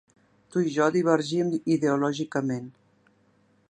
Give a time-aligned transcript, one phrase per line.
[0.55, 2.69] Tu i jo divergim ideològicament.